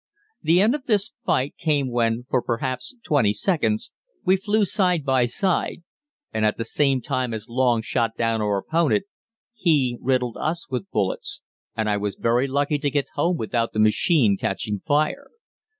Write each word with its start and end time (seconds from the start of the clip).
The 0.41 0.61
end 0.61 0.73
of 0.73 0.87
this 0.87 1.13
fight 1.25 1.57
came 1.57 1.91
when, 1.91 2.25
for 2.27 2.41
perhaps 2.41 2.95
twenty 3.03 3.33
seconds, 3.33 3.91
we 4.25 4.35
flew 4.35 4.65
side 4.65 5.05
by 5.05 5.27
side, 5.27 5.83
and 6.33 6.43
at 6.43 6.57
the 6.57 6.63
same 6.65 7.01
time 7.03 7.35
as 7.35 7.47
Long 7.47 7.83
shot 7.83 8.17
down 8.17 8.41
our 8.41 8.57
opponent, 8.57 9.03
he 9.53 9.99
riddled 10.01 10.37
us 10.37 10.67
with 10.71 10.89
bullets, 10.89 11.43
and 11.77 11.87
I 11.87 11.97
was 11.97 12.15
very 12.15 12.47
lucky 12.47 12.79
to 12.79 12.89
get 12.89 13.09
home 13.13 13.37
without 13.37 13.73
the 13.73 13.79
machine 13.79 14.37
catching 14.37 14.79
fire. 14.79 15.29